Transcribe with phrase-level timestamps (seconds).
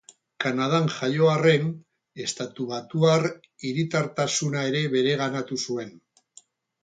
[0.43, 1.67] Kanadan jaio arren,
[2.23, 5.93] estatubatuar herritartasuna ere bereganatu zuen.